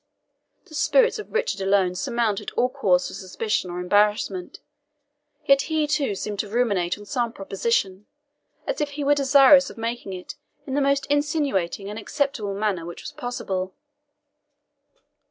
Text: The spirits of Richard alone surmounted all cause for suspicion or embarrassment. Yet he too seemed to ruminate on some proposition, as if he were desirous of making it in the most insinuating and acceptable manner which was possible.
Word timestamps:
The 0.65 0.73
spirits 0.73 1.19
of 1.19 1.31
Richard 1.31 1.61
alone 1.61 1.93
surmounted 1.93 2.49
all 2.57 2.69
cause 2.69 3.07
for 3.07 3.13
suspicion 3.13 3.69
or 3.69 3.79
embarrassment. 3.79 4.59
Yet 5.45 5.61
he 5.69 5.85
too 5.85 6.15
seemed 6.15 6.39
to 6.39 6.49
ruminate 6.49 6.97
on 6.97 7.05
some 7.05 7.31
proposition, 7.31 8.07
as 8.65 8.81
if 8.81 8.93
he 8.97 9.03
were 9.03 9.13
desirous 9.13 9.69
of 9.69 9.77
making 9.77 10.13
it 10.13 10.33
in 10.65 10.73
the 10.73 10.81
most 10.81 11.05
insinuating 11.05 11.87
and 11.87 11.99
acceptable 11.99 12.55
manner 12.55 12.83
which 12.83 13.03
was 13.03 13.11
possible. 13.11 13.75